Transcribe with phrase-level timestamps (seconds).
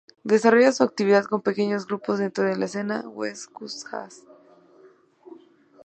[0.23, 4.23] Desarrolla su actividad con pequeños grupos, dentro de la escena West Coast jazz.